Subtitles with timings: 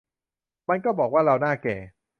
[0.69, 1.75] มันก็บอกว่า เราหน้าแก่